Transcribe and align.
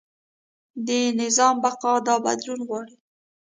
د 0.87 0.89
نظام 1.21 1.55
بقا 1.63 1.93
دا 2.07 2.15
بدلون 2.25 2.59
غواړي. 2.67 2.95